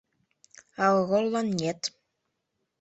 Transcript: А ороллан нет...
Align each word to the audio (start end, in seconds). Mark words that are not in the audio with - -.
А 0.83 0.85
ороллан 1.03 1.47
нет... 1.59 1.79